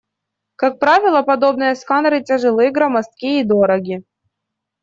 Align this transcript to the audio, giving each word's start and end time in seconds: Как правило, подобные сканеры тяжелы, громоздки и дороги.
Как 0.55 0.79
правило, 0.79 1.21
подобные 1.21 1.75
сканеры 1.75 2.23
тяжелы, 2.23 2.71
громоздки 2.71 3.39
и 3.39 3.43
дороги. 3.43 4.03